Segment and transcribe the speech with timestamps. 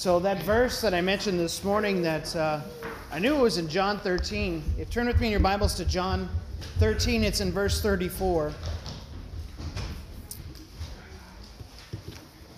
[0.00, 2.62] So, that verse that I mentioned this morning that uh,
[3.12, 4.64] I knew it was in John 13.
[4.78, 6.26] If turn with me in your Bibles to John
[6.78, 8.50] 13, it's in verse 34.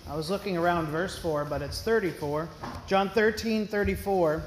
[0.09, 2.47] I was looking around verse 4, but it's 34.
[2.87, 4.41] John 13, 34,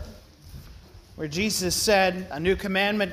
[1.17, 3.13] where Jesus said, A new commandment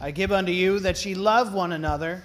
[0.00, 2.24] I give unto you, that ye love one another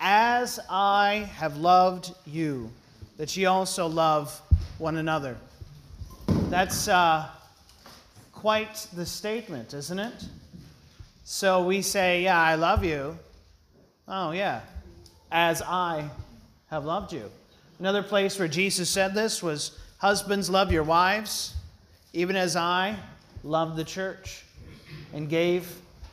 [0.00, 2.72] as I have loved you,
[3.18, 4.42] that ye also love
[4.78, 5.36] one another.
[6.54, 7.26] That's uh,
[8.30, 10.24] quite the statement, isn't it?
[11.24, 13.18] So we say, Yeah, I love you.
[14.06, 14.60] Oh, yeah,
[15.32, 16.08] as I
[16.70, 17.28] have loved you.
[17.80, 21.56] Another place where Jesus said this was, Husbands, love your wives,
[22.12, 22.98] even as I
[23.42, 24.44] loved the church
[25.12, 25.68] and gave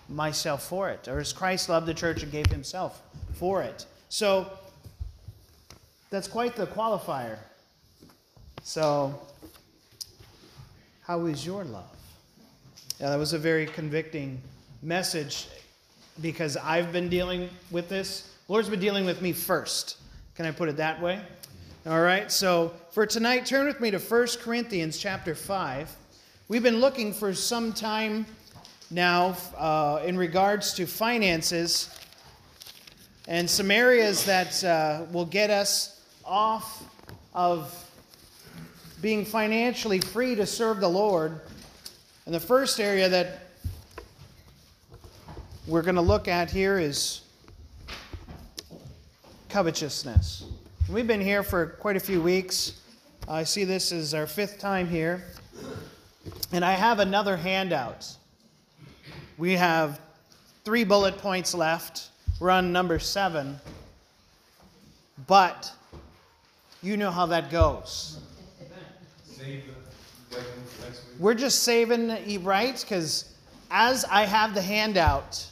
[0.09, 3.03] myself for it, or as Christ loved the church and gave himself
[3.33, 3.85] for it.
[4.09, 4.51] So
[6.09, 7.37] that's quite the qualifier.
[8.63, 9.21] So,
[11.11, 11.83] how is your love?
[12.97, 14.41] Yeah, that was a very convicting
[14.81, 15.49] message
[16.21, 18.33] because I've been dealing with this.
[18.47, 19.97] Lord's been dealing with me first.
[20.35, 21.19] Can I put it that way?
[21.85, 22.31] All right.
[22.31, 25.93] So, for tonight, turn with me to 1 Corinthians chapter 5.
[26.47, 28.25] We've been looking for some time
[28.89, 31.89] now uh, in regards to finances
[33.27, 36.85] and some areas that uh, will get us off
[37.33, 37.90] of
[39.01, 41.41] being financially free to serve the Lord.
[42.25, 43.39] And the first area that
[45.67, 47.21] we're going to look at here is
[49.49, 50.45] covetousness.
[50.87, 52.79] We've been here for quite a few weeks.
[53.27, 55.23] I see this is our fifth time here.
[56.51, 58.07] And I have another handout.
[59.37, 59.99] We have
[60.63, 62.09] three bullet points left.
[62.39, 63.59] We're on number seven.
[65.27, 65.71] But
[66.83, 68.19] you know how that goes.
[71.19, 72.79] We're just saving, right?
[72.79, 73.33] Because
[73.69, 75.45] as I have the handout,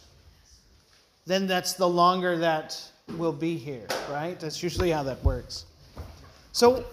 [1.25, 2.81] then that's the longer that
[3.17, 4.39] will be here, right?
[4.39, 5.65] That's usually how that works.
[6.51, 6.83] So,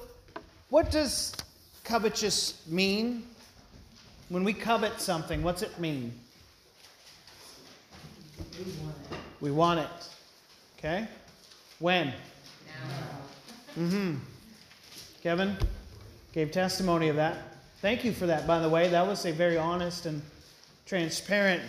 [0.70, 1.34] what does
[1.84, 3.22] covetous mean?
[4.28, 6.12] When we covet something, what's it mean?
[8.58, 9.18] We want it.
[9.40, 10.08] We want it.
[10.78, 11.08] Okay?
[11.78, 12.08] When?
[12.08, 13.82] Now.
[13.82, 14.14] Mm-hmm.
[15.22, 15.56] Kevin
[16.36, 17.38] gave testimony of that.
[17.80, 18.88] Thank you for that, by the way.
[18.90, 20.20] That was a very honest and
[20.84, 21.62] transparent.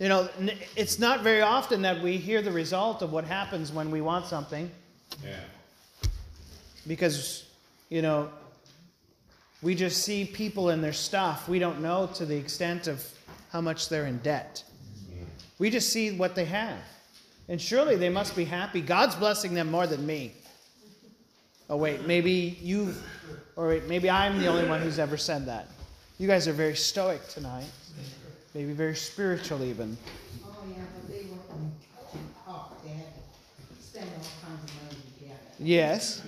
[0.00, 0.30] You know,
[0.74, 4.24] it's not very often that we hear the result of what happens when we want
[4.24, 4.70] something.
[5.22, 5.36] Yeah.
[6.86, 7.44] Because,
[7.90, 8.30] you know,
[9.60, 11.46] we just see people and their stuff.
[11.46, 13.06] We don't know to the extent of
[13.50, 14.64] how much they're in debt.
[15.04, 15.24] Mm-hmm.
[15.58, 16.78] We just see what they have.
[17.46, 18.80] And surely they must be happy.
[18.80, 20.32] God's blessing them more than me.
[21.70, 22.94] Oh, wait, maybe you,
[23.56, 25.68] or wait, maybe I'm the only one who's ever said that.
[26.18, 27.70] You guys are very stoic tonight.
[28.54, 29.96] Maybe very spiritual, even.
[30.44, 31.36] Oh, yeah, but they were.
[32.12, 32.18] They
[32.48, 32.72] oh,
[33.80, 35.54] spend all kinds of money to get it.
[35.58, 36.22] Yes,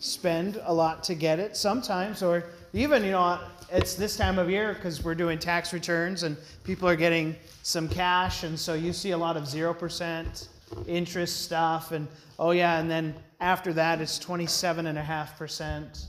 [0.00, 3.38] spend a lot to get it sometimes, or even, you know,
[3.70, 7.88] it's this time of year because we're doing tax returns and people are getting some
[7.88, 10.48] cash, and so you see a lot of 0%
[10.86, 12.08] interest stuff, and
[12.38, 16.06] oh, yeah, and then after that it's 27.5%.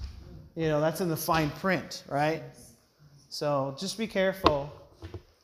[0.55, 2.43] You know, that's in the fine print, right?
[3.29, 4.71] So just be careful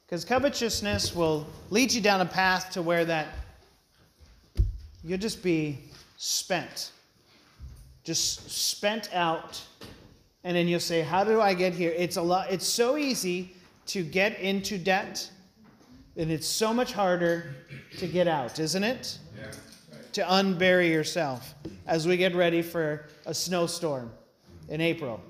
[0.06, 3.27] because covetousness will lead you down a path to where that
[5.04, 5.80] you'll just be
[6.18, 6.92] spent
[8.04, 9.62] just spent out
[10.44, 13.54] and then you'll say how do i get here it's a lot it's so easy
[13.86, 15.30] to get into debt
[16.17, 17.56] and it's so much harder
[17.97, 19.51] to get out isn't it Yeah.
[20.13, 21.56] to unbury yourself
[21.88, 24.11] as we get ready for a snowstorm
[24.69, 25.21] in april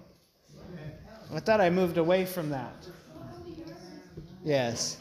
[1.34, 2.88] i thought i moved away from that
[4.44, 4.98] yes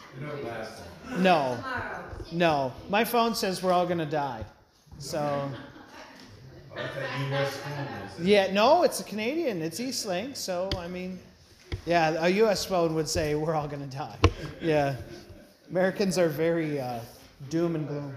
[1.19, 1.57] no
[2.33, 4.45] no my phone says we're all going to die
[4.99, 5.49] so.
[8.21, 9.63] Yeah, no, it's a Canadian.
[9.63, 10.37] It's Eastlink.
[10.37, 11.19] So, I mean,
[11.87, 12.65] yeah, a U.S.
[12.65, 14.17] phone would say we're all going to die.
[14.61, 14.97] Yeah.
[15.71, 17.01] Americans are very uh,
[17.51, 18.17] doom and gloom.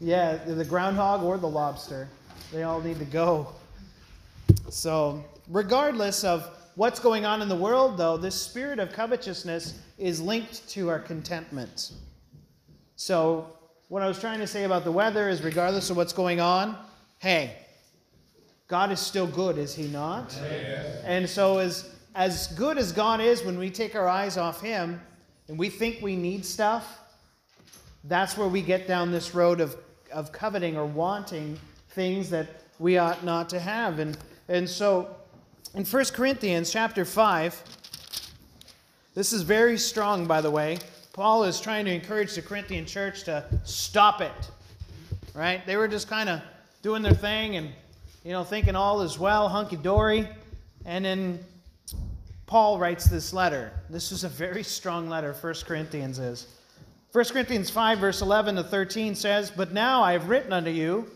[0.00, 2.08] Yeah, the groundhog or the lobster.
[2.52, 3.48] They all need to go.
[4.68, 10.20] So, regardless of what's going on in the world, though, this spirit of covetousness is
[10.20, 11.92] linked to our contentment.
[12.96, 13.46] So,
[13.86, 16.76] what I was trying to say about the weather is regardless of what's going on,
[17.20, 17.56] hey,
[18.66, 20.36] God is still good, is He not?
[21.04, 25.00] And so, as, as good as God is, when we take our eyes off Him
[25.52, 26.98] and we think we need stuff,
[28.04, 29.76] that's where we get down this road of,
[30.10, 31.58] of coveting or wanting
[31.90, 32.46] things that
[32.78, 33.98] we ought not to have.
[33.98, 34.16] And
[34.48, 35.14] And so
[35.74, 37.62] in 1 Corinthians chapter 5,
[39.14, 40.78] this is very strong, by the way.
[41.12, 44.50] Paul is trying to encourage the Corinthian church to stop it.
[45.34, 45.66] Right?
[45.66, 46.40] They were just kind of
[46.80, 47.68] doing their thing and,
[48.24, 50.26] you know, thinking all is well, hunky dory.
[50.86, 51.40] And then
[52.52, 53.72] Paul writes this letter.
[53.88, 56.48] This is a very strong letter, 1 Corinthians is.
[57.12, 61.10] 1 Corinthians 5, verse 11 to 13 says, But now I have written unto you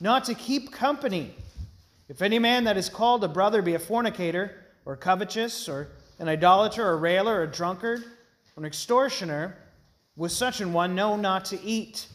[0.00, 1.34] not to keep company.
[2.10, 4.50] If any man that is called a brother be a fornicator,
[4.84, 8.02] or covetous, or an idolater, or a railer, or a drunkard,
[8.54, 9.56] or an extortioner,
[10.14, 12.06] with such an one know not to eat.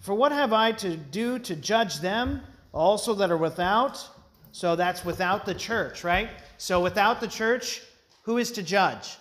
[0.00, 2.42] For what have I to do to judge them
[2.74, 4.06] also that are without?
[4.52, 6.28] So that's without the church, right?
[6.58, 7.82] So without the church,
[8.26, 9.18] who is to judge?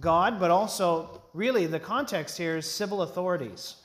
[0.00, 3.76] God, but also, really, the context here is civil authorities.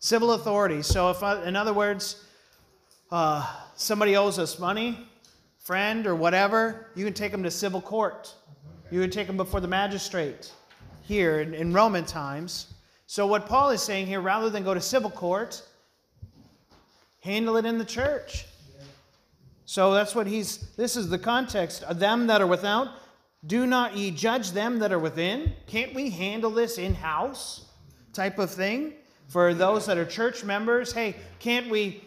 [0.00, 0.86] Civil authorities.
[0.86, 2.26] So, if, I, in other words,
[3.10, 5.08] uh, somebody owes us money,
[5.56, 8.34] friend or whatever, you can take them to civil court.
[8.90, 10.52] You can take them before the magistrate
[11.00, 12.74] here in, in Roman times.
[13.06, 15.62] So, what Paul is saying here, rather than go to civil court,
[17.20, 18.44] handle it in the church.
[19.68, 21.84] So that's what he's, this is the context.
[21.98, 22.88] Them that are without,
[23.46, 25.52] do not ye judge them that are within?
[25.66, 27.66] Can't we handle this in house
[28.14, 28.94] type of thing?
[29.26, 32.02] For those that are church members, hey, can't we,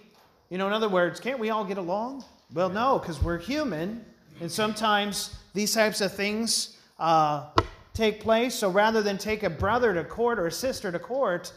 [0.50, 2.26] you know, in other words, can't we all get along?
[2.52, 4.04] Well, no, because we're human,
[4.40, 7.46] and sometimes these types of things uh,
[7.94, 8.56] take place.
[8.56, 11.54] So rather than take a brother to court or a sister to court,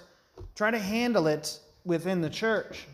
[0.55, 2.85] try to handle it within the church.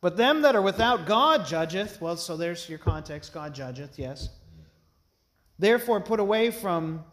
[0.00, 4.30] But them that are without God judgeth, well, so there's your context God judgeth, yes.
[5.58, 7.04] Therefore, put away from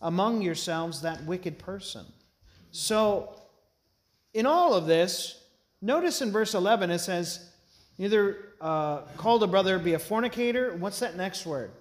[0.00, 2.06] among yourselves that wicked person.
[2.70, 3.34] So,
[4.34, 5.42] in all of this,
[5.82, 7.50] notice in verse 11 it says,
[7.98, 10.76] Neither uh, called a brother be a fornicator.
[10.76, 11.72] What's that next word?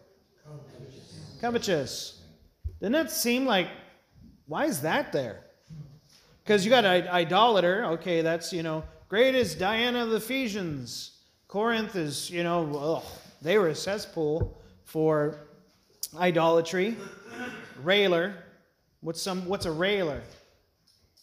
[0.43, 1.39] Covetous.
[1.39, 2.21] Covetous.
[2.79, 3.67] Doesn't that seem like,
[4.47, 5.43] why is that there?
[6.43, 7.85] Because you got an idolater.
[7.85, 11.11] Okay, that's, you know, great is Diana of the Ephesians.
[11.47, 13.03] Corinth is, you know, ugh,
[13.41, 15.37] they were a cesspool for
[16.17, 16.95] idolatry.
[17.83, 18.33] Railer.
[19.01, 19.45] What's some?
[19.45, 20.21] What's a railer?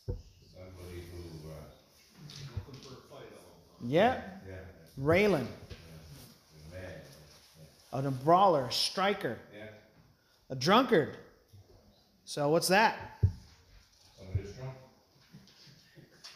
[0.06, 3.18] Somebody who, uh,
[3.84, 4.54] Yeah, yeah,
[4.96, 5.48] railing.
[6.72, 6.90] man,
[7.92, 9.66] A brawler, a striker, yeah,
[10.48, 11.16] a drunkard.
[12.24, 12.96] So what's that?
[14.16, 14.74] somebody who's drunk.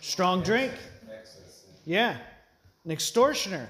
[0.01, 0.73] Strong drink.
[1.89, 2.19] Yeah.
[2.85, 3.67] An extortioner.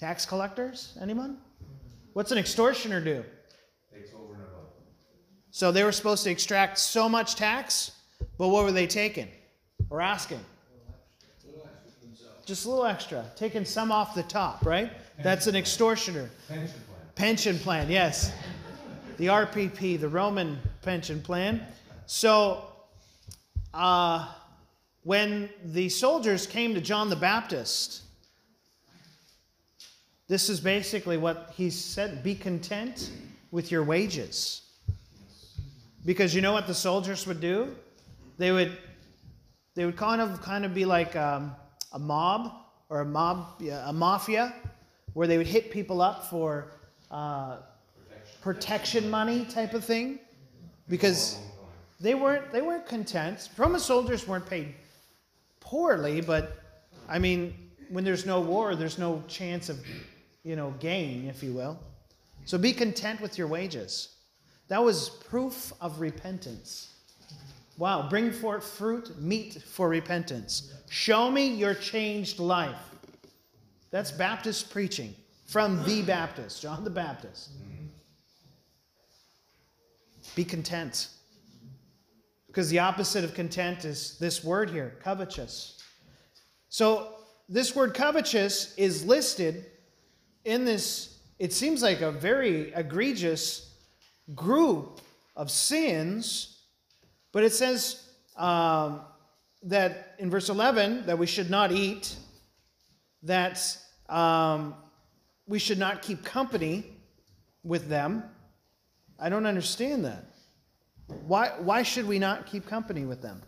[0.00, 0.96] Tax collectors?
[0.98, 1.36] Anyone?
[2.14, 3.22] What's an extortioner do?
[3.92, 4.64] Takes over and above.
[5.50, 7.92] So they were supposed to extract so much tax,
[8.38, 9.28] but what were they taking
[9.90, 10.40] or asking?
[12.46, 14.90] Just a little extra, taking some off the top, right?
[15.22, 16.30] That's an extortioner.
[16.48, 17.12] Pension plan.
[17.14, 18.32] Pension plan, yes.
[19.18, 21.60] The RPP, the Roman pension plan.
[22.06, 22.64] So,
[23.74, 24.32] uh,
[25.04, 28.02] when the soldiers came to John the Baptist,
[30.28, 33.10] this is basically what he said be content
[33.50, 34.62] with your wages.
[36.04, 37.74] Because you know what the soldiers would do?
[38.38, 38.76] They would,
[39.74, 41.54] they would kind of, kind of be like um,
[41.92, 42.52] a mob
[42.88, 44.54] or a mob, a mafia,
[45.14, 46.72] where they would hit people up for
[47.10, 47.58] uh,
[48.40, 50.18] protection money type of thing,
[50.88, 51.38] because
[52.00, 53.50] they weren't they weren't content.
[53.56, 54.74] Roman soldiers weren't paid
[55.72, 56.58] poorly, but
[57.08, 57.54] I mean,
[57.88, 59.78] when there's no war, there's no chance of
[60.44, 61.80] you know gain, if you will.
[62.44, 64.16] So be content with your wages.
[64.68, 66.92] That was proof of repentance.
[67.78, 70.74] Wow, bring forth fruit, meet for repentance.
[70.90, 72.84] Show me your changed life.
[73.90, 75.14] That's Baptist preaching
[75.46, 77.48] from the Baptist, John the Baptist.
[80.36, 81.08] Be content.
[82.52, 85.78] Because the opposite of content is this word here, covetous.
[86.68, 87.14] So,
[87.48, 89.64] this word covetous is listed
[90.44, 93.74] in this, it seems like a very egregious
[94.34, 95.00] group
[95.34, 96.64] of sins,
[97.32, 98.06] but it says
[98.36, 99.00] um,
[99.62, 102.14] that in verse 11 that we should not eat,
[103.22, 103.78] that
[104.10, 104.74] um,
[105.46, 106.84] we should not keep company
[107.64, 108.24] with them.
[109.18, 110.31] I don't understand that.
[111.26, 113.40] Why, why should we not keep company with them?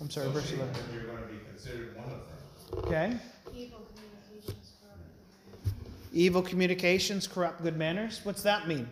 [0.00, 0.74] I'm sorry, So verse 11.
[0.92, 2.84] You're gonna be considered one of them.
[2.84, 3.16] Okay.
[3.54, 5.76] Evil communications corrupt.
[6.12, 8.20] Evil communications corrupt good manners.
[8.24, 8.88] What's that mean?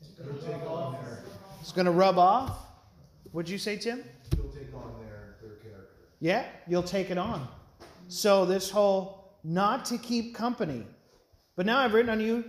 [0.00, 0.96] It's going to take off.
[1.60, 2.66] It's going to rub off.
[3.32, 4.04] What'd you say, Tim?
[4.36, 5.94] You'll take on their, their character.
[6.20, 7.48] Yeah, you'll take it on.
[8.08, 10.86] So, this whole not to keep company.
[11.56, 12.44] But now I've written on you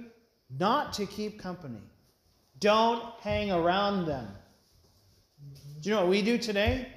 [0.57, 1.81] not to keep company.
[2.63, 4.25] Don't hang around them.
[5.81, 6.87] Do you know what we do today?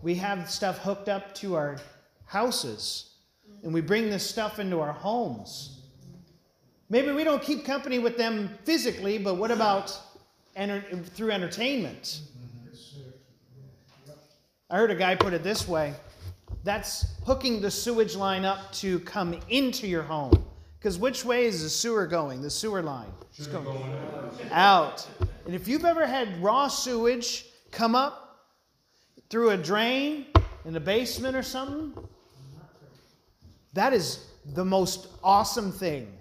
[0.00, 1.78] We have stuff hooked up to our
[2.24, 3.16] houses,
[3.64, 5.80] and we bring this stuff into our homes.
[6.88, 9.98] Maybe we don't keep company with them physically, but what about
[10.54, 12.20] enter- through entertainment?
[14.70, 15.94] I heard a guy put it this way
[16.62, 20.44] that's hooking the sewage line up to come into your home.
[20.82, 22.42] Because which way is the sewer going?
[22.42, 23.12] The sewer line.
[23.38, 23.94] It's going
[24.50, 25.06] out.
[25.46, 28.48] And if you've ever had raw sewage come up
[29.30, 30.26] through a drain
[30.64, 31.92] in a basement or something,
[33.74, 36.12] that is the most awesome thing.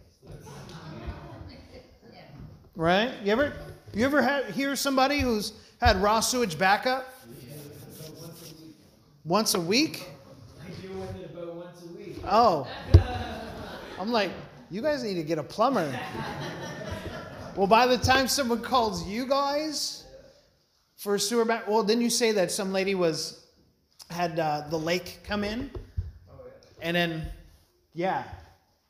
[2.76, 3.12] Right?
[3.24, 3.54] You ever
[3.96, 7.12] you ever had, hear somebody who's had raw sewage backup?
[9.26, 10.08] Once a week?
[10.64, 12.18] I deal with it about once a week.
[12.26, 12.68] Oh.
[14.00, 14.32] I'm like,
[14.72, 15.94] you guys need to get a plumber.
[17.58, 20.06] Well, by the time someone calls you guys
[20.96, 23.46] for a sewer back, well, didn't you say that some lady was
[24.10, 25.70] had uh, the lake come in,
[26.30, 26.52] Oh, yeah.
[26.82, 27.26] and then,
[27.94, 28.24] yeah.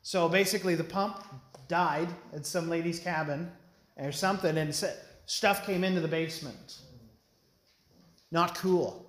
[0.02, 1.24] So basically, the pump
[1.68, 3.50] died at some lady's cabin
[3.96, 4.72] or something, and
[5.26, 6.78] stuff came into the basement.
[8.30, 9.08] Not cool.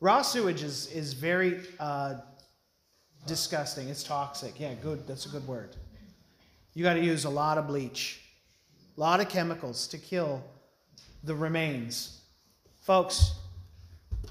[0.00, 2.16] Raw sewage is is very uh,
[3.26, 3.88] disgusting.
[3.88, 4.58] It's toxic.
[4.58, 5.06] Yeah, good.
[5.06, 5.76] That's a good word.
[6.74, 8.20] You got to use a lot of bleach,
[8.96, 10.42] a lot of chemicals to kill
[11.24, 12.20] the remains.
[12.80, 13.34] Folks,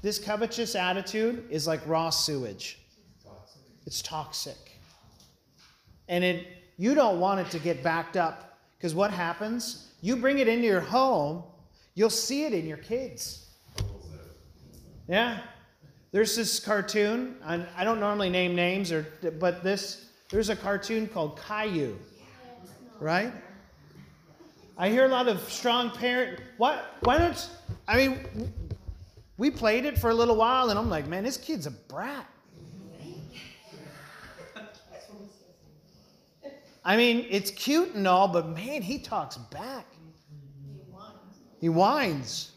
[0.02, 2.78] this covetous attitude is like raw sewage.
[3.86, 4.78] It's toxic.
[6.08, 6.46] And it
[6.76, 9.92] you don't want it to get backed up because what happens?
[10.00, 11.44] You bring it into your home,
[11.94, 13.46] you'll see it in your kids.
[15.08, 15.38] Yeah.
[16.12, 19.06] There's this cartoon, and I don't normally name names or
[19.40, 21.96] but this there's a cartoon called Caillou.
[23.00, 23.32] Right?
[24.76, 27.50] I hear a lot of strong parent what why don't
[27.88, 28.52] I mean
[29.38, 32.28] we played it for a little while and I'm like, man, this kid's a brat.
[36.84, 39.86] I mean, it's cute and all, but man, he talks back.
[41.60, 42.51] He whines.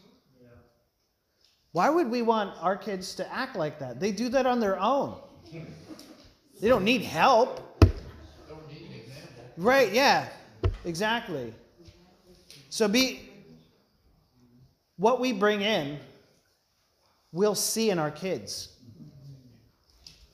[1.76, 4.00] Why would we want our kids to act like that?
[4.00, 5.20] They do that on their own.
[6.58, 7.84] They don't need help.
[9.58, 10.26] Right, yeah.
[10.86, 11.52] Exactly.
[12.70, 13.28] So be
[14.96, 15.98] what we bring in,
[17.30, 18.70] we'll see in our kids.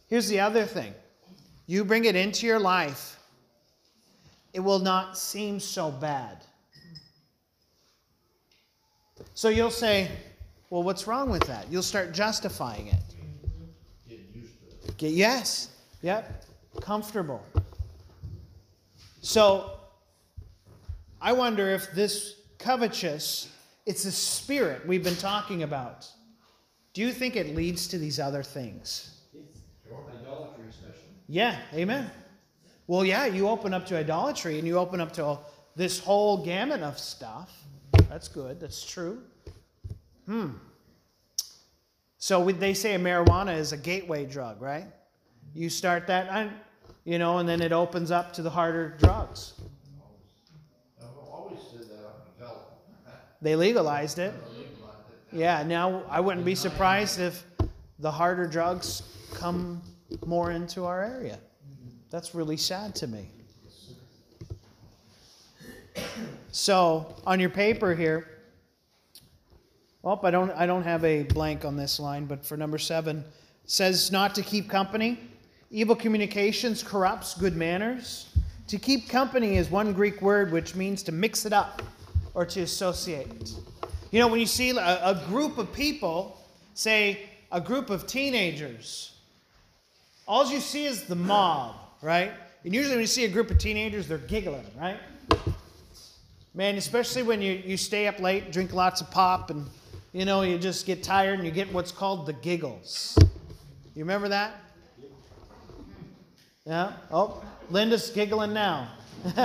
[0.07, 0.95] Here's the other thing.
[1.67, 3.19] You bring it into your life,
[4.53, 6.45] it will not seem so bad.
[9.35, 10.09] So you'll say,
[10.73, 11.71] well, what's wrong with that?
[11.71, 13.03] You'll start justifying it.
[14.09, 14.97] Getting used to it.
[14.97, 15.69] Get yes,
[16.01, 16.47] yep,
[16.81, 17.45] comfortable.
[19.21, 19.73] So
[21.21, 23.53] I wonder if this covetous,
[23.85, 26.11] it's a spirit we've been talking about.
[26.95, 29.21] Do you think it leads to these other things?
[30.23, 31.03] Idolatry, especially.
[31.29, 32.11] Yeah, amen.
[32.87, 35.37] Well, yeah, you open up to idolatry and you open up to
[35.77, 37.53] this whole gamut of stuff.
[38.09, 38.59] That's good.
[38.59, 39.23] That's true.
[40.27, 40.51] Hmm.
[42.19, 44.87] So they say marijuana is a gateway drug, right?
[45.55, 46.51] You start that,
[47.05, 49.55] you know, and then it opens up to the harder drugs.
[53.43, 54.33] They legalized it.
[55.33, 57.45] Yeah, now I wouldn't be surprised if
[57.99, 59.03] the harder drugs
[59.35, 59.83] come
[60.25, 61.39] more into our area.
[62.11, 63.31] That's really sad to me.
[66.53, 68.32] So, on your paper here,
[70.03, 73.25] well, I don't, I don't have a blank on this line, but for number seven,
[73.67, 75.19] says not to keep company.
[75.71, 78.29] Evil communications corrupts good manners.
[78.67, 81.83] To keep company is one Greek word which means to mix it up
[82.35, 83.53] or to associate.
[84.11, 86.39] You know, when you see a, a group of people,
[86.75, 89.17] say a group of teenagers,
[90.27, 92.33] all you see is the mob, right?
[92.65, 94.99] And usually when you see a group of teenagers, they're giggling, right?
[96.55, 99.67] Man, especially when you, you stay up late, drink lots of pop, and
[100.13, 103.17] you know, you just get tired and you get what's called the giggles.
[103.95, 104.55] You remember that?
[106.67, 106.93] Yeah?
[107.11, 108.89] Oh, Linda's giggling now.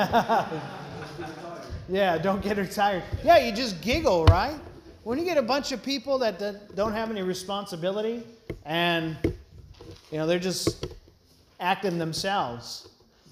[1.90, 3.04] yeah, don't get her tired.
[3.24, 4.60] Yeah, you just giggle, right?
[5.04, 8.24] When you get a bunch of people that don't have any responsibility
[8.66, 9.16] and,
[10.12, 10.86] you know, they're just
[11.62, 12.90] acting themselves,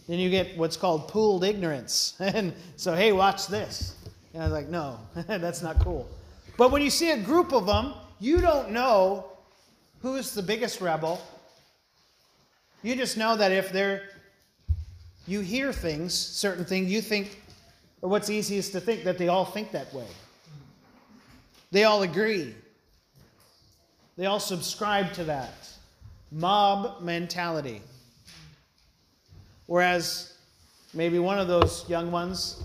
[0.08, 2.15] then you get what's called pooled ignorance.
[2.19, 3.95] And so, hey, watch this.
[4.34, 6.08] And I was like, no, that's not cool.
[6.58, 9.26] But when you see a group of them, you don't know
[10.02, 11.22] who's the biggest rebel
[12.84, 14.04] You just know that if they're,
[15.26, 17.41] you hear things, certain things, you think,
[18.02, 20.08] or what's easiest to think, that they all think that way.
[21.72, 22.54] They all agree.
[24.18, 25.68] They all subscribe to that
[26.32, 27.82] mob mentality.
[29.65, 30.34] Whereas
[30.94, 32.63] maybe one of those young ones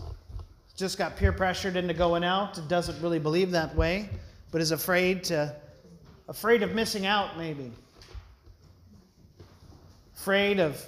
[0.81, 4.09] just got peer pressured into going out doesn't really believe that way,
[4.51, 5.55] but is afraid to
[6.27, 7.71] afraid of missing out maybe.
[10.17, 10.83] Afraid of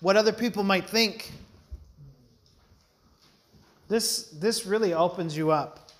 [0.00, 1.32] what other people might think.
[3.88, 5.90] This this really opens you up.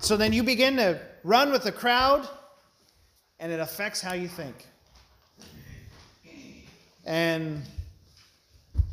[0.00, 2.28] So then you begin to run with the crowd
[3.38, 4.66] and it affects how you think.
[7.06, 7.62] And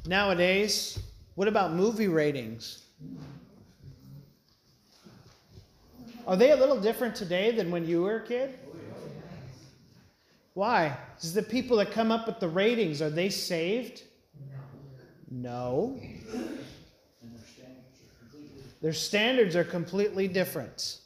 [0.06, 1.00] nowadays,
[1.38, 2.86] what about movie ratings?
[6.26, 8.58] Are they a little different today than when you were a kid?
[10.56, 10.98] Why?
[11.22, 14.02] Is the people that come up with the ratings, are they saved?
[15.30, 16.00] No.
[18.82, 21.02] Their standards are completely different.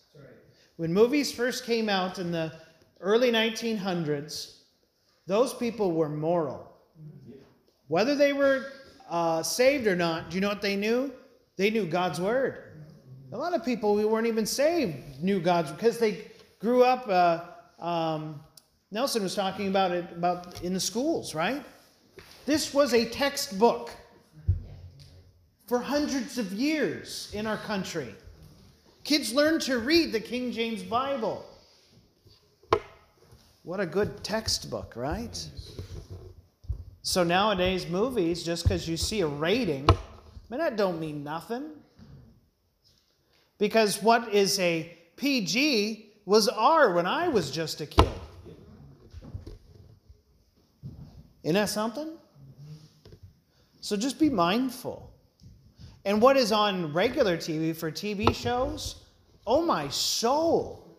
[0.77, 2.53] When movies first came out in the
[3.01, 4.59] early 1900s,
[5.27, 6.71] those people were moral.
[7.89, 8.71] Whether they were
[9.11, 11.11] uh, saved or not, do you know what they knew?
[11.57, 12.63] They knew God's word.
[13.33, 16.25] A lot of people who weren't even saved knew God's because they
[16.59, 17.07] grew up.
[17.07, 18.41] Uh, um,
[18.89, 21.63] Nelson was talking about it about in the schools, right?
[22.45, 23.91] This was a textbook
[25.67, 28.15] for hundreds of years in our country.
[29.03, 31.45] Kids learned to read the King James Bible.
[33.63, 35.47] What a good textbook, right?
[37.03, 39.87] So nowadays, movies, just because you see a rating,
[40.49, 41.71] man, that don't mean nothing.
[43.57, 48.07] Because what is a PG was R when I was just a kid.
[51.43, 52.09] Isn't that something?
[53.79, 55.11] So just be mindful.
[56.05, 59.03] And what is on regular TV for TV shows?
[59.45, 60.97] Oh, my soul.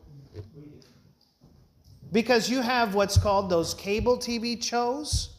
[2.11, 5.32] Because you have what's called those cable TV shows.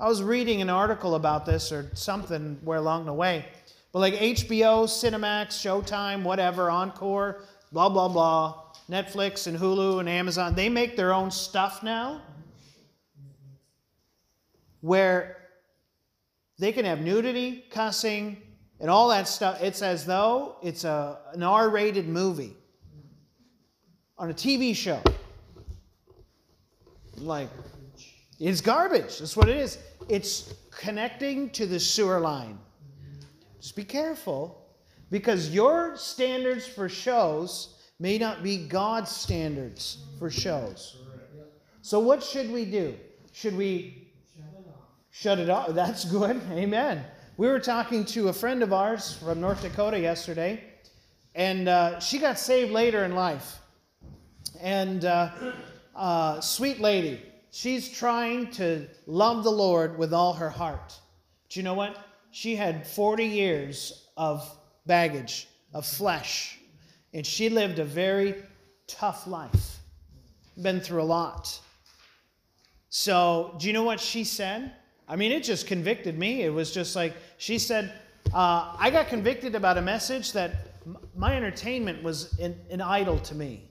[0.00, 3.44] I was reading an article about this or something where along the way.
[3.92, 10.54] But like HBO, Cinemax, Showtime, whatever, Encore, blah, blah, blah, Netflix and Hulu and Amazon,
[10.54, 12.22] they make their own stuff now
[14.80, 15.36] where
[16.58, 18.36] they can have nudity, cussing,
[18.80, 19.62] and all that stuff.
[19.62, 22.56] It's as though it's a, an R rated movie
[24.18, 25.00] on a TV show.
[27.16, 27.48] Like,
[28.50, 29.18] it's garbage.
[29.18, 29.78] That's what it is.
[30.08, 32.58] It's connecting to the sewer line.
[33.60, 34.66] Just be careful
[35.10, 40.96] because your standards for shows may not be God's standards for shows.
[41.82, 42.96] So, what should we do?
[43.32, 44.08] Should we
[45.10, 45.68] shut it off?
[45.68, 46.40] That's good.
[46.50, 47.04] Amen.
[47.36, 50.64] We were talking to a friend of ours from North Dakota yesterday,
[51.36, 53.58] and uh, she got saved later in life.
[54.60, 55.30] And uh,
[55.94, 57.20] uh, sweet lady,
[57.52, 60.98] she's trying to love the Lord with all her heart.
[61.48, 61.96] Do you know what?
[62.32, 64.50] She had 40 years of
[64.86, 66.58] baggage, of flesh,
[67.12, 68.42] and she lived a very
[68.88, 69.78] tough life.
[70.60, 71.60] Been through a lot.
[72.88, 74.72] So, do you know what she said?
[75.06, 76.42] I mean, it just convicted me.
[76.42, 77.92] It was just like, she said,
[78.32, 80.68] uh, I got convicted about a message that
[81.14, 83.68] my entertainment was an, an idol to me.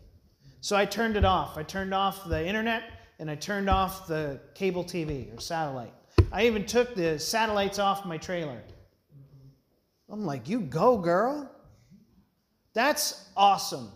[0.60, 1.58] So I turned it off.
[1.58, 2.84] I turned off the internet
[3.21, 5.93] and I turned off the cable TV or satellite.
[6.31, 8.60] I even took the satellites off my trailer.
[10.10, 11.49] I'm like, you go, girl.
[12.73, 13.91] That's awesome.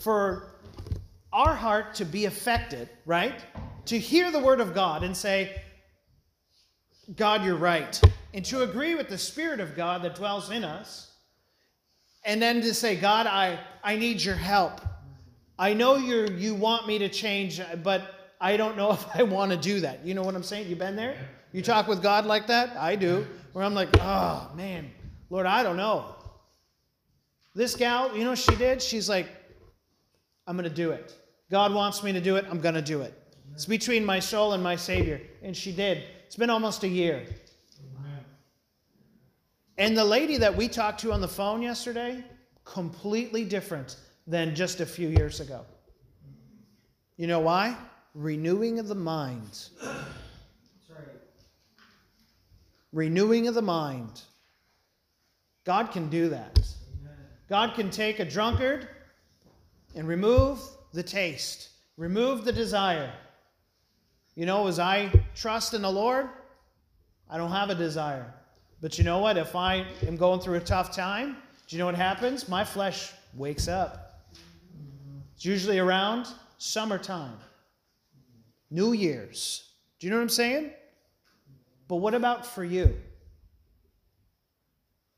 [0.00, 0.54] For
[1.32, 3.44] our heart to be affected, right?
[3.86, 5.60] To hear the word of God and say,
[7.16, 8.00] God, you're right.
[8.32, 11.10] And to agree with the Spirit of God that dwells in us.
[12.24, 14.80] And then to say, God, I, I need your help.
[15.58, 19.52] I know you you want me to change, but I don't know if I want
[19.52, 20.04] to do that.
[20.04, 20.68] You know what I'm saying?
[20.68, 21.16] You been there?
[21.52, 22.76] You talk with God like that?
[22.76, 23.26] I do.
[23.52, 24.90] Where I'm like, oh man,
[25.28, 26.14] Lord, I don't know.
[27.54, 28.80] This gal, you know what she did?
[28.80, 29.26] She's like,
[30.46, 31.12] I'm going to do it.
[31.50, 32.44] God wants me to do it.
[32.48, 33.12] I'm going to do it.
[33.52, 35.20] It's between my soul and my Savior.
[35.42, 36.04] And she did.
[36.26, 37.26] It's been almost a year.
[39.78, 42.22] And the lady that we talked to on the phone yesterday,
[42.64, 45.64] completely different than just a few years ago.
[47.16, 47.76] You know why?
[48.14, 49.68] Renewing of the mind.
[49.82, 51.06] Right.
[52.92, 54.22] Renewing of the mind.
[55.64, 56.58] God can do that.
[57.00, 57.16] Amen.
[57.48, 58.88] God can take a drunkard
[59.94, 60.60] and remove
[60.92, 63.12] the taste, remove the desire.
[64.34, 66.28] You know, as I trust in the Lord,
[67.28, 68.32] I don't have a desire.
[68.80, 69.36] But you know what?
[69.36, 71.36] If I am going through a tough time,
[71.68, 72.48] do you know what happens?
[72.48, 74.24] My flesh wakes up.
[75.36, 76.26] It's usually around
[76.58, 77.36] summertime,
[78.70, 79.72] New Year's.
[79.98, 80.70] Do you know what I'm saying?
[81.88, 82.96] But what about for you?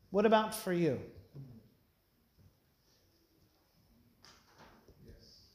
[0.09, 0.99] What about for you?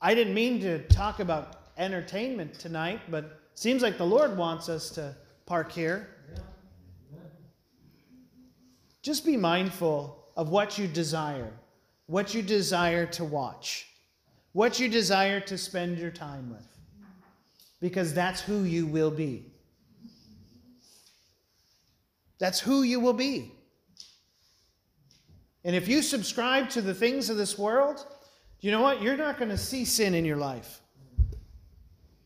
[0.00, 4.90] I didn't mean to talk about entertainment tonight, but seems like the Lord wants us
[4.90, 6.08] to park here.
[9.02, 11.52] Just be mindful of what you desire,
[12.06, 13.88] what you desire to watch,
[14.52, 16.77] what you desire to spend your time with,
[17.80, 19.46] because that's who you will be.
[22.38, 23.52] That's who you will be.
[25.64, 28.06] And if you subscribe to the things of this world,
[28.60, 29.02] you know what?
[29.02, 30.80] You're not going to see sin in your life.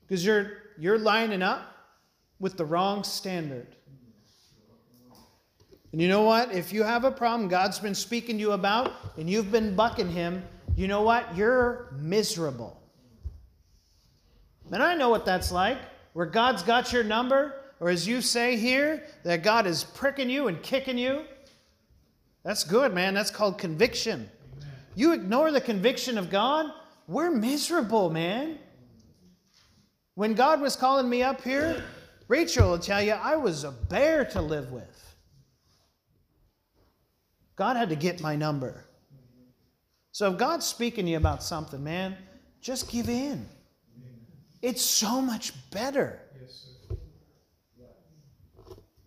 [0.03, 1.63] Because you're, you're lining up
[2.39, 3.77] with the wrong standard.
[5.93, 6.53] And you know what?
[6.53, 10.11] If you have a problem God's been speaking to you about and you've been bucking
[10.11, 10.43] Him,
[10.75, 11.37] you know what?
[11.37, 12.82] You're miserable.
[14.73, 15.79] And I know what that's like,
[16.15, 20.49] where God's got your number, or as you say here, that God is pricking you
[20.49, 21.25] and kicking you.
[22.43, 23.13] That's good, man.
[23.13, 24.31] That's called conviction.
[24.95, 26.73] You ignore the conviction of God,
[27.07, 28.59] we're miserable, man.
[30.15, 31.83] When God was calling me up here,
[32.29, 35.15] Rachel will tell you I was a bear to live with.
[37.57, 38.85] God had to get my number.
[40.13, 42.17] So if God's speaking to you about something, man,
[42.61, 43.47] just give in.
[44.63, 46.21] It's so much better.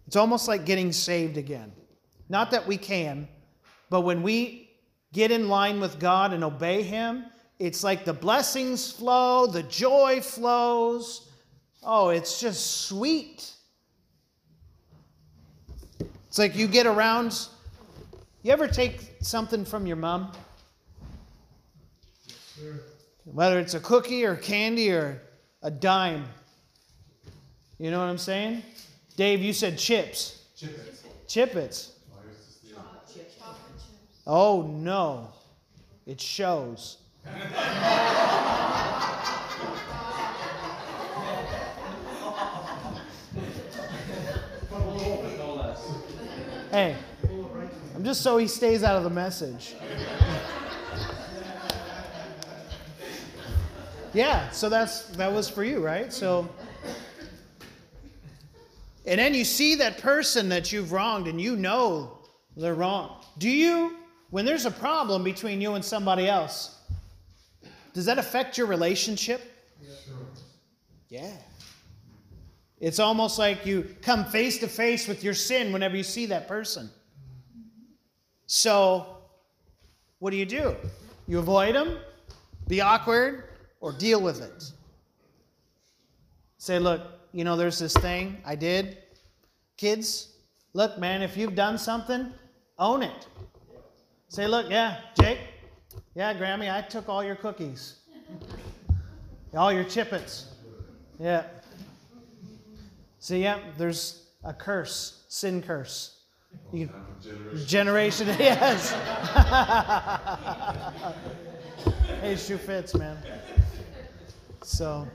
[0.05, 1.71] It's almost like getting saved again.
[2.29, 3.27] Not that we can,
[3.89, 4.69] but when we
[5.13, 7.25] get in line with God and obey Him,
[7.57, 11.29] it's like the blessings flow, the joy flows.
[11.83, 13.51] Oh, it's just sweet.
[16.27, 17.47] It's like you get around.
[18.43, 20.31] You ever take something from your mom?
[23.23, 25.21] Whether it's a cookie or candy or
[25.65, 26.25] a dime.
[27.79, 28.61] You know what I'm saying?
[29.17, 30.43] Dave, you said chips.
[30.55, 31.01] Chipits.
[31.27, 31.89] Chipits.
[34.27, 34.61] Oh.
[34.61, 35.29] Oh no,
[36.05, 36.97] it shows.
[46.71, 46.95] hey,
[47.95, 49.73] I'm just so he stays out of the message.
[54.15, 56.11] Yeah, so that's that was for you, right?
[56.11, 56.49] So
[59.07, 62.17] and then you see that person that you've wronged and you know
[62.57, 63.23] they're wrong.
[63.37, 63.97] Do you,
[64.31, 66.79] when there's a problem between you and somebody else,
[67.93, 69.41] does that affect your relationship?
[69.81, 69.93] Yeah.
[71.09, 71.31] Yeah.
[72.79, 76.47] It's almost like you come face to face with your sin whenever you see that
[76.47, 76.89] person.
[78.47, 79.17] So,
[80.19, 80.75] what do you do?
[81.27, 81.97] You avoid them,
[82.67, 83.45] be awkward,
[83.85, 84.71] or deal with it.
[86.57, 88.97] Say, look, you know, there's this thing I did.
[89.77, 90.29] Kids,
[90.73, 92.31] look, man, if you've done something,
[92.79, 93.27] own it.
[94.27, 95.37] Say, look, yeah, Jake,
[96.15, 97.97] yeah, Grammy, I took all your cookies,
[99.55, 100.45] all your Chipits.
[101.19, 101.43] Yeah.
[103.19, 106.21] See, yeah, there's a curse, sin curse.
[106.73, 106.89] You,
[107.67, 108.93] generation, yes.
[112.21, 113.17] hey, shoe fits, man.
[114.65, 115.07] So.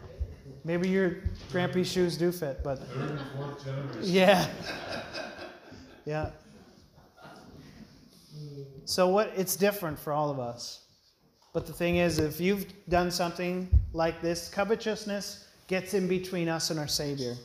[0.63, 1.17] Maybe your
[1.51, 4.03] grampy's shoes do fit, but Third and fourth generation.
[4.03, 4.47] yeah,
[6.05, 6.31] yeah.
[8.85, 9.33] So what?
[9.37, 10.85] It's different for all of us.
[11.55, 16.71] But the thing is, if you've done something like this, covetousness gets in between us
[16.71, 17.37] and our Savior.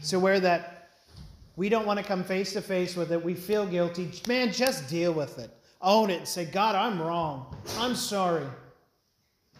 [0.00, 0.88] So where that
[1.56, 4.10] we don't want to come face to face with it, we feel guilty.
[4.26, 5.50] Man, just deal with it.
[5.82, 7.54] Own it and say, God, I'm wrong.
[7.78, 8.46] I'm sorry.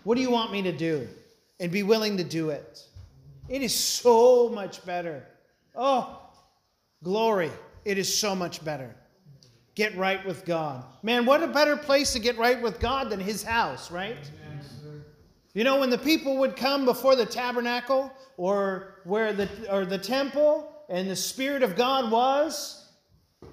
[0.05, 1.07] What do you want me to do?
[1.61, 2.83] And be willing to do it.
[3.49, 5.27] It is so much better.
[5.77, 6.21] Oh,
[7.03, 7.51] glory.
[7.85, 8.95] It is so much better.
[9.75, 10.85] Get right with God.
[11.03, 14.17] Man, what a better place to get right with God than his house, right?
[15.53, 19.99] You know, when the people would come before the tabernacle or where the or the
[19.99, 22.89] temple and the Spirit of God was,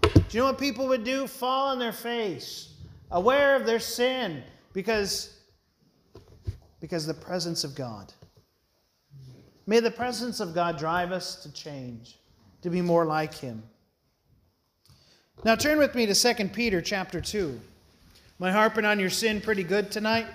[0.02, 1.28] do you know what people would do?
[1.28, 2.74] Fall on their face,
[3.12, 5.41] aware of their sin, because
[6.82, 8.12] because the presence of God.
[9.68, 12.18] May the presence of God drive us to change,
[12.64, 13.64] to be more like Him.
[15.46, 17.60] Now turn with me to 2 Peter chapter 2.
[18.40, 20.26] Am I harping on your sin pretty good tonight?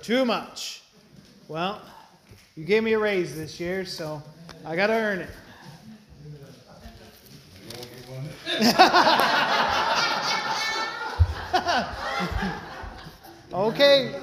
[0.00, 0.82] Too much.
[1.48, 1.82] Well,
[2.54, 4.22] You gave me a raise this year, so
[4.64, 5.30] I got to earn it.
[13.52, 14.14] Okay.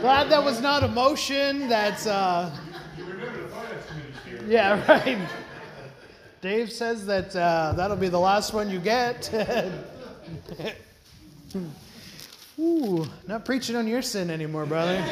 [0.00, 1.68] Glad that was not a motion.
[1.68, 2.54] That's, uh,
[4.46, 5.18] yeah, right.
[6.40, 9.28] Dave says that uh, that'll be the last one you get.
[12.58, 15.02] Ooh, not preaching on your sin anymore, brother.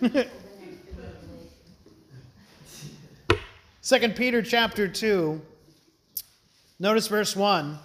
[3.80, 5.40] Second Peter chapter 2.
[6.78, 7.78] Notice verse 1.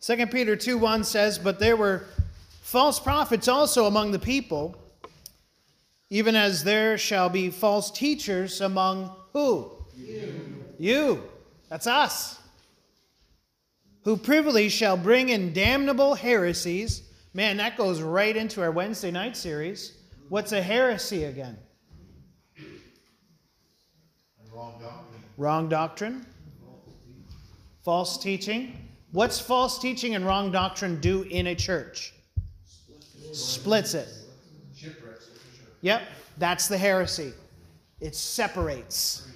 [0.00, 2.04] 2 Peter 2 1 says, But there were
[2.66, 4.76] false prophets also among the people,
[6.10, 9.70] even as there shall be false teachers among who?
[9.94, 10.64] You.
[10.76, 11.22] You.
[11.68, 12.40] That's us.
[14.02, 17.02] Who privily shall bring in damnable heresies.
[17.34, 19.92] Man, that goes right into our Wednesday night series.
[20.28, 21.56] What's a heresy again?
[24.52, 25.22] Wrong doctrine.
[25.36, 26.26] Wrong doctrine.
[27.84, 28.88] False teaching.
[29.12, 32.12] What's false teaching and wrong doctrine do in a church?
[33.36, 34.08] Splits it.
[35.82, 36.02] Yep,
[36.38, 37.32] that's the heresy.
[38.00, 39.28] It separates.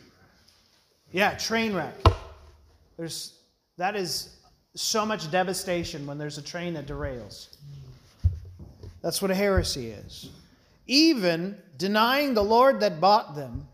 [1.12, 1.94] Yeah, train wreck.
[2.96, 3.34] There's
[3.76, 4.36] that is
[4.74, 7.56] so much devastation when there's a train that derails.
[9.02, 10.30] That's what a heresy is.
[10.86, 13.66] Even denying the Lord that bought them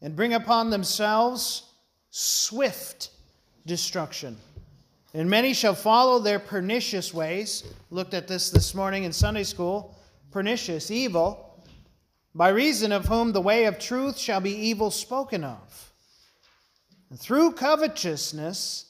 [0.00, 1.64] and bring upon themselves
[2.10, 3.10] swift
[3.66, 4.36] destruction.
[5.14, 7.62] And many shall follow their pernicious ways.
[7.90, 9.96] Looked at this this morning in Sunday school.
[10.32, 11.62] Pernicious, evil,
[12.34, 15.92] by reason of whom the way of truth shall be evil spoken of.
[17.08, 18.86] And through covetousness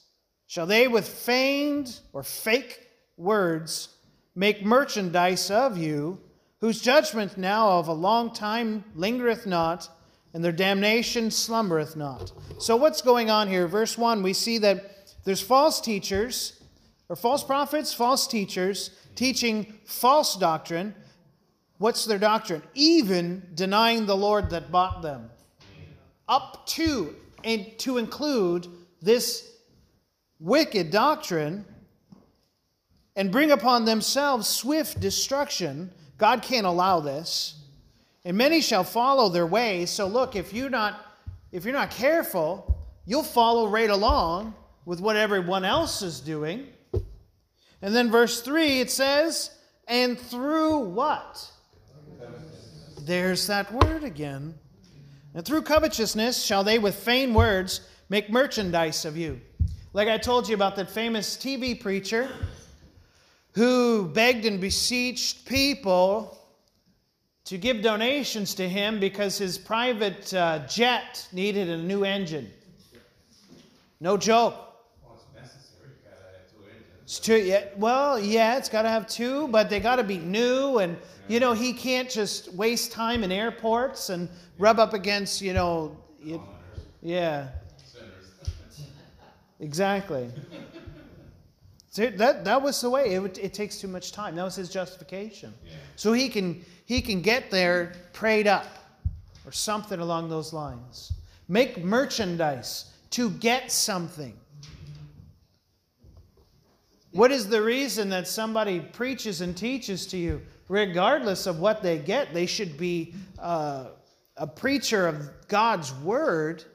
[0.47, 3.89] shall they with feigned or fake words
[4.33, 6.19] make merchandise of you,
[6.59, 9.87] whose judgment now of a long time lingereth not,
[10.33, 12.31] and their damnation slumbereth not.
[12.57, 13.67] So, what's going on here?
[13.67, 14.94] Verse 1, we see that
[15.25, 16.61] there's false teachers,
[17.09, 20.95] or false prophets, false teachers, teaching false doctrine.
[21.79, 22.61] What's their doctrine?
[22.75, 25.29] Even denying the Lord that bought them.
[26.29, 28.67] Up to and to include
[29.01, 29.51] this
[30.39, 31.65] wicked doctrine
[33.15, 35.91] and bring upon themselves swift destruction.
[36.17, 37.61] God can't allow this.
[38.25, 39.85] And many shall follow their way.
[39.85, 41.01] So look, if you're not
[41.51, 44.53] if you're not careful, you'll follow right along
[44.85, 46.67] with what everyone else is doing.
[47.81, 49.51] And then verse 3 it says,
[49.87, 51.51] and through what?
[53.01, 54.55] There's that word again.
[55.33, 59.41] And through covetousness shall they with feigned words make merchandise of you.
[59.93, 62.29] Like I told you about that famous TV preacher
[63.53, 66.37] who begged and beseeched people
[67.45, 72.51] to give donations to him because his private uh, jet needed a new engine.
[74.01, 74.55] No joke.
[75.03, 76.94] Well, it's necessary, you gotta have two engines.
[77.05, 80.17] It's two, yeah, well, yeah, it's got to have two, but they got to be
[80.17, 80.79] new.
[80.79, 85.53] And, you know, he can't just waste time in airports and rub up against, you
[85.53, 86.41] know, you,
[87.03, 87.49] yeah,
[89.59, 90.31] exactly.
[91.91, 93.13] So that, that was the way.
[93.13, 94.35] It, would, it takes too much time.
[94.35, 95.53] That was his justification.
[95.95, 98.65] So he can, he can get there prayed up
[99.45, 101.13] or something along those lines.
[101.47, 104.33] Make merchandise to get something.
[107.15, 110.41] What is the reason that somebody preaches and teaches to you?
[110.67, 113.85] Regardless of what they get, they should be uh,
[114.35, 116.65] a preacher of God's word.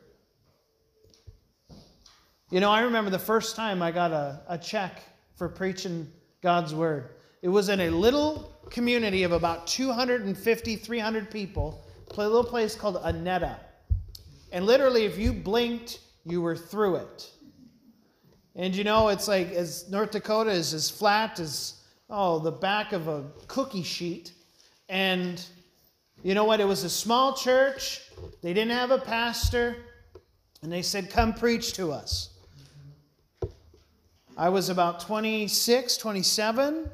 [2.51, 5.03] You know, I remember the first time I got a, a check
[5.37, 7.11] for preaching God's word.
[7.43, 12.97] It was in a little community of about 250, 300 people, a little place called
[13.03, 13.59] Anetta.
[14.53, 17.31] And literally, if you blinked, you were through it.
[18.57, 21.75] And you know, it's like as North Dakota is as flat as
[22.09, 24.33] oh the back of a cookie sheet.
[24.89, 25.45] And
[26.23, 26.61] you know what?
[26.61, 28.03] It was a small church.
[28.43, 29.77] They didn't have a pastor.
[30.63, 32.31] And they said, Come preach to us.
[34.37, 36.91] I was about 26, 27.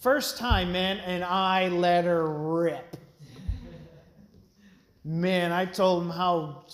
[0.00, 2.96] First time, man, and I let her rip.
[5.04, 6.64] Man, I told them how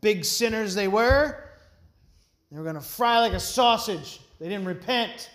[0.00, 1.43] big sinners they were.
[2.50, 4.20] They were going to fry like a sausage.
[4.38, 5.30] They didn't repent.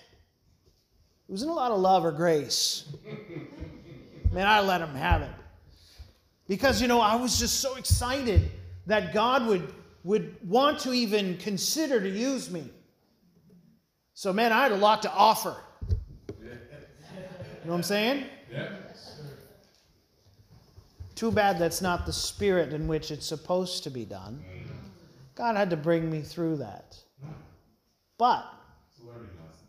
[1.27, 2.91] It wasn't a lot of love or grace.
[4.31, 5.31] Man, I let them have it.
[6.47, 8.49] Because, you know, I was just so excited
[8.87, 12.69] that God would, would want to even consider to use me.
[14.13, 15.55] So, man, I had a lot to offer.
[16.39, 16.45] You
[17.65, 18.25] know what I'm saying?
[18.51, 18.69] Yeah.
[21.15, 24.43] Too bad that's not the spirit in which it's supposed to be done.
[25.39, 26.97] God had to bring me through that.
[28.17, 28.45] But
[28.91, 29.67] It's a learning lesson.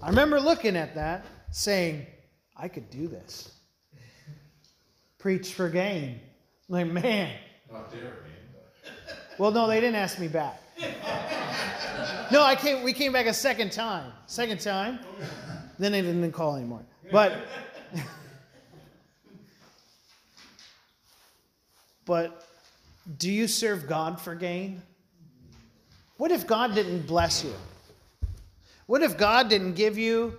[0.00, 2.06] I remember looking at that, saying,
[2.56, 3.52] I could do this.
[5.18, 6.20] Preach for gain.
[6.68, 7.36] Like, man.
[7.68, 8.92] Not there, man.
[9.38, 10.62] Well, no, they didn't ask me back.
[12.30, 12.84] No, I came.
[12.84, 14.12] We came back a second time.
[14.26, 15.00] Second time.
[15.80, 16.84] Then they didn't call anymore.
[17.10, 17.38] But,
[22.04, 22.46] but,
[23.18, 24.82] do you serve God for gain?
[26.16, 27.52] What if God didn't bless you?
[28.86, 30.36] What if God didn't give you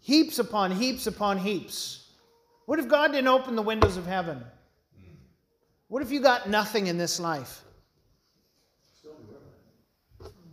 [0.00, 2.10] heaps upon heaps upon heaps?
[2.66, 4.42] What if God didn't open the windows of heaven?
[5.88, 7.62] What if you got nothing in this life?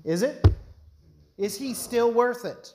[0.03, 0.45] Is it?
[1.37, 2.73] Is he still worth it?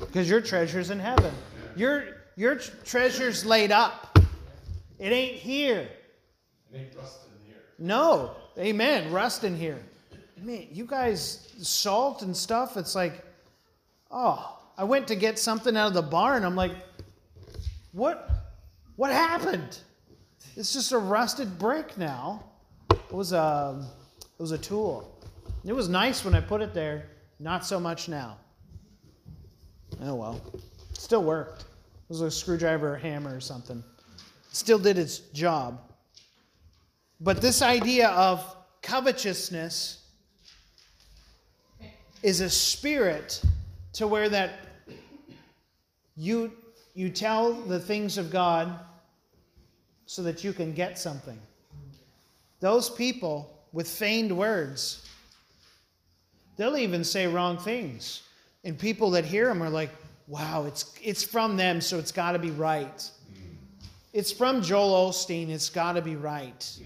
[0.00, 1.32] Because your treasure's in heaven.
[1.76, 2.04] Your,
[2.36, 4.13] your treasure's laid up.
[5.04, 5.86] It ain't here.
[6.72, 7.60] It ain't rusted in here.
[7.78, 8.36] No.
[8.56, 9.12] Amen.
[9.12, 9.78] Rust in here.
[10.38, 13.22] Man, you guys, salt and stuff, it's like,
[14.10, 16.42] oh, I went to get something out of the barn.
[16.42, 16.72] I'm like,
[17.92, 18.30] what?
[18.96, 19.76] What happened?
[20.56, 22.42] It's just a rusted brick now.
[22.90, 23.86] It was a,
[24.22, 25.22] it was a tool.
[25.66, 27.10] It was nice when I put it there.
[27.38, 28.38] Not so much now.
[30.00, 30.40] Oh well.
[30.94, 31.60] Still worked.
[31.60, 33.84] It was a screwdriver or hammer or something.
[34.54, 35.80] Still did its job.
[37.20, 40.00] But this idea of covetousness
[42.22, 43.42] is a spirit
[43.94, 44.52] to where that
[46.16, 46.52] you
[46.94, 48.78] you tell the things of God
[50.06, 51.40] so that you can get something.
[52.60, 55.04] Those people with feigned words,
[56.56, 58.22] they'll even say wrong things.
[58.62, 59.90] And people that hear them are like,
[60.28, 63.10] wow, it's, it's from them, so it's got to be right.
[64.14, 66.78] It's from Joel Osteen, it's got to be right.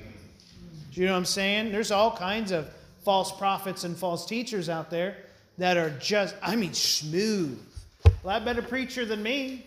[0.95, 1.71] Do you know what I'm saying?
[1.71, 2.71] There's all kinds of
[3.05, 5.19] false prophets and false teachers out there
[5.59, 7.61] that are just, I mean, smooth.
[8.07, 9.67] A lot better preacher than me.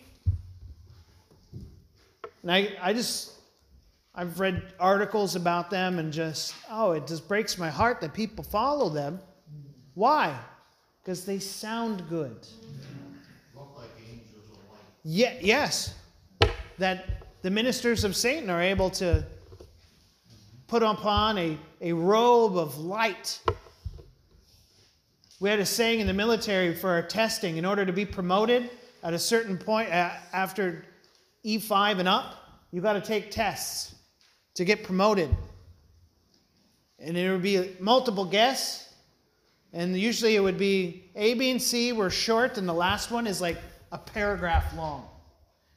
[2.42, 3.34] And I, I just,
[4.16, 8.44] I've read articles about them and just, oh, it just breaks my heart that people
[8.44, 9.20] follow them.
[9.94, 10.36] Why?
[11.04, 12.48] Because they sound good.
[13.56, 14.80] Look like angels of light.
[15.04, 15.94] Yeah, yes.
[16.80, 19.26] That the ministers of Satan are able to
[20.68, 23.40] put upon a, a robe of light.
[25.40, 28.70] We had a saying in the military for our testing in order to be promoted
[29.04, 30.86] at a certain point after
[31.44, 32.36] E5 and up,
[32.72, 33.96] you've got to take tests
[34.54, 35.36] to get promoted.
[37.00, 38.94] And there would be multiple guests,
[39.74, 43.26] and usually it would be A, B, and C were short, and the last one
[43.26, 43.58] is like
[43.92, 45.11] a paragraph long.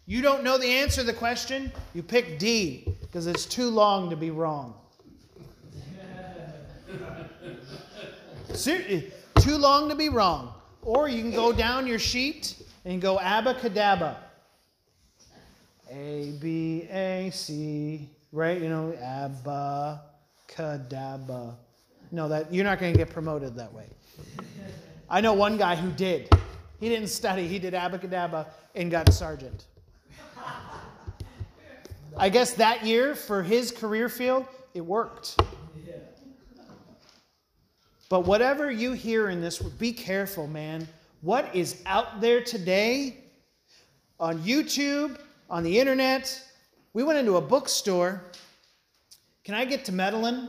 [0.07, 4.11] You don't know the answer to the question, you pick D because it's too long
[4.11, 4.75] to be wrong.
[8.55, 10.53] Too long to be wrong.
[10.83, 14.17] Or you can go down your sheet and go abacadabra.
[15.91, 18.61] A, B, A, C, right?
[18.61, 18.95] You know,
[20.57, 21.55] abacadabra.
[22.11, 23.87] No, that you're not going to get promoted that way.
[25.09, 26.29] I know one guy who did.
[26.79, 27.49] He didn't study.
[27.49, 29.65] He did abacadabra and got sergeant.
[32.17, 35.41] I guess that year for his career field, it worked.
[38.09, 40.87] But whatever you hear in this, be careful, man.
[41.23, 43.25] What is out there today
[44.21, 45.19] on YouTube,
[45.51, 46.41] on the internet?
[46.93, 48.23] We went into a bookstore.
[49.43, 50.49] Can I get to meddling?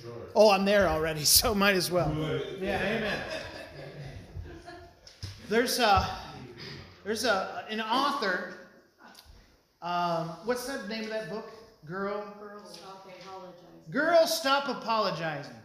[0.00, 0.12] Sure.
[0.36, 2.14] Oh, I'm there already, so might as well.
[2.60, 3.20] Yeah, amen.
[5.48, 6.08] There's a
[7.04, 8.51] there's a an author.
[9.82, 11.50] Um, what's the name of that book?
[11.84, 12.24] Girl.
[12.40, 13.90] Girls stop apologizing.
[13.90, 15.56] Girl, stop apologizing.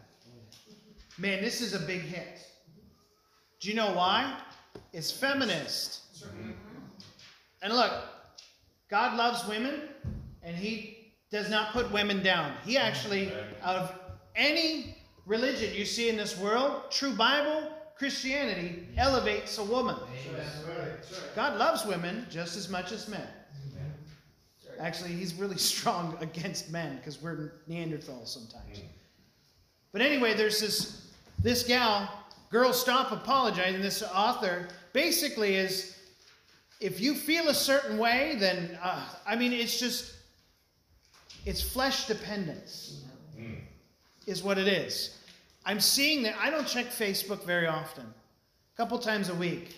[1.20, 2.40] Man, this is a big hit.
[3.60, 4.40] Do you know why?
[4.92, 6.26] It's feminist.
[7.62, 7.92] And look,
[8.90, 9.82] God loves women,
[10.42, 12.54] and He does not put women down.
[12.66, 13.94] He actually, out of
[14.36, 19.96] any religion you see in this world, true Bible, Christianity elevates a woman.
[21.36, 23.28] God loves women just as much as men.
[24.80, 28.82] Actually, He's really strong against men because we're Neanderthals sometimes.
[29.92, 31.08] But anyway, there's this
[31.40, 32.10] this gal,
[32.50, 33.82] girl, stop apologizing.
[33.82, 35.98] This author basically is,
[36.80, 40.16] if you feel a certain way, then uh, I mean, it's just,
[41.46, 43.04] it's flesh dependence,
[44.26, 45.18] is what it is.
[45.66, 46.36] I'm seeing that.
[46.40, 49.76] I don't check Facebook very often, a couple times a week.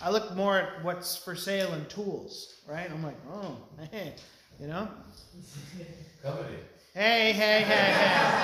[0.00, 2.88] I look more at what's for sale in tools, right?
[2.90, 3.56] I'm like, oh,
[3.90, 4.14] hey,
[4.60, 4.88] you know?
[6.94, 8.34] Hey, hey, hey, hey.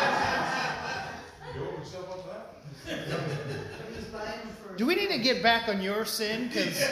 [1.54, 2.98] You open yourself up that?
[3.94, 4.74] He's buying for.
[4.76, 6.48] Do we need to get back on your sin?
[6.48, 6.82] Because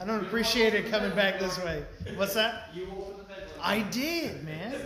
[0.00, 1.84] I don't appreciate it coming back this way.
[2.14, 2.68] What's that?
[2.72, 3.64] You open the.
[3.64, 4.76] I did, man.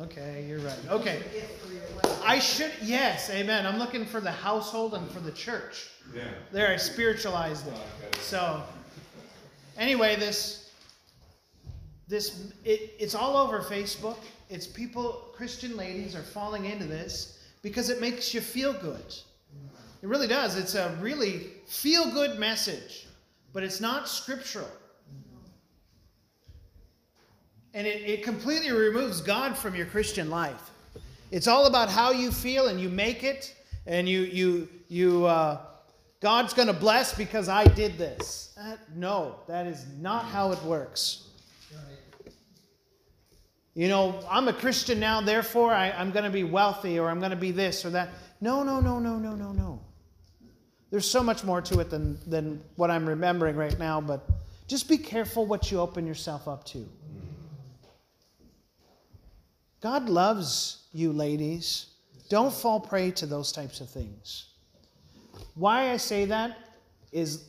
[0.00, 0.78] Okay, you're right.
[0.88, 1.22] Okay.
[1.32, 2.22] Gift for your wife.
[2.24, 3.66] I should, yes, amen.
[3.66, 5.90] I'm looking for the household and for the church.
[6.14, 6.24] Yeah.
[6.50, 8.16] There, I spiritualized it.
[8.16, 8.62] So,
[9.76, 10.70] anyway, this,
[12.08, 14.18] this, it, it's all over Facebook.
[14.48, 19.14] It's people, Christian ladies are falling into this because it makes you feel good.
[20.02, 20.56] It really does.
[20.56, 23.06] It's a really feel good message,
[23.52, 24.68] but it's not scriptural.
[27.74, 30.70] And it, it completely removes God from your Christian life.
[31.30, 33.54] It's all about how you feel, and you make it,
[33.86, 35.26] and you you you.
[35.26, 35.58] Uh,
[36.20, 38.56] God's going to bless because I did this.
[38.94, 41.28] No, that is not how it works.
[43.74, 47.18] You know, I'm a Christian now, therefore I, I'm going to be wealthy, or I'm
[47.18, 48.10] going to be this or that.
[48.40, 49.80] No, no, no, no, no, no, no.
[50.90, 54.28] There's so much more to it than than what I'm remembering right now, but
[54.68, 56.86] just be careful what you open yourself up to.
[59.82, 61.86] God loves you, ladies.
[62.28, 64.46] Don't fall prey to those types of things.
[65.54, 66.56] Why I say that
[67.10, 67.48] is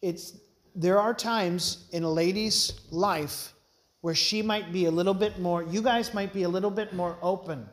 [0.00, 0.38] it's
[0.74, 3.52] there are times in a lady's life
[4.00, 6.94] where she might be a little bit more you guys might be a little bit
[6.94, 7.68] more open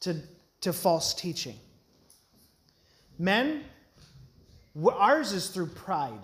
[0.00, 0.14] to
[0.60, 1.56] to false teaching.
[3.18, 3.64] Men,
[4.86, 6.20] ours is through pride.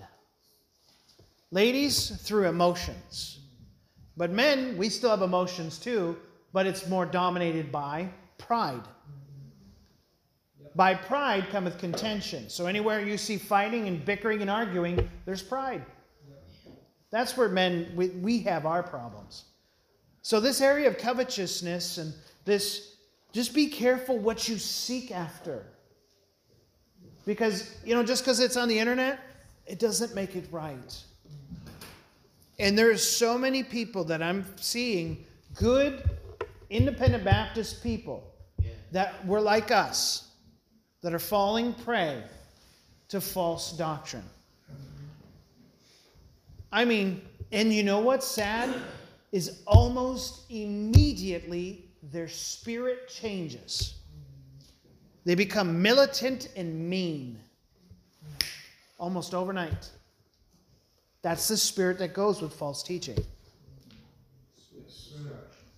[1.51, 3.38] Ladies, through emotions.
[4.19, 6.17] But men, we still have emotions too,
[6.53, 8.83] but it's more dominated by pride.
[10.75, 12.51] By pride cometh contention.
[12.51, 15.85] So anywhere you see fighting and bickering and arguing, there's pride.
[17.11, 19.45] That's where men, we, we have our problems.
[20.23, 22.13] So this area of covetousness and
[22.45, 22.97] this,
[23.33, 25.65] just be careful what you seek after.
[27.25, 29.21] Because, you know, just because it's on the internet,
[29.65, 31.05] it doesn't make it right.
[32.59, 36.03] And there's so many people that I'm seeing, good
[36.71, 38.25] independent Baptist people
[38.63, 38.71] Yeah.
[38.93, 40.29] that were like us,
[41.03, 42.23] that are falling prey
[43.09, 44.29] to false doctrine.
[46.73, 48.75] I mean, and you know what's sad?
[49.33, 53.95] Is almost immediately their spirit changes.
[55.25, 57.39] They become militant and mean
[58.99, 59.91] almost overnight.
[61.29, 63.19] That's the spirit that goes with false teaching.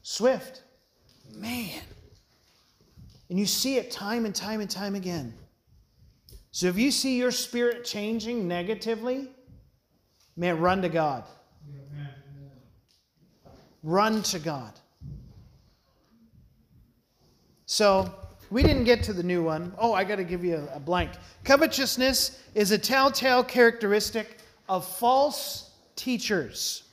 [0.00, 0.62] Swift.
[1.34, 1.82] Man.
[3.28, 5.34] And you see it time and time and time again.
[6.52, 9.28] So if you see your spirit changing negatively,
[10.36, 11.24] man, run to God.
[13.82, 14.78] Run to God.
[17.66, 18.14] So
[18.50, 19.74] we didn't get to the new one.
[19.78, 21.10] Oh, I got to give you a, a blank.
[21.42, 24.39] Covetousness is a telltale characteristic
[24.70, 26.84] of false teachers.